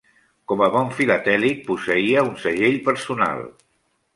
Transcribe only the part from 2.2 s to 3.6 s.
un segell personal.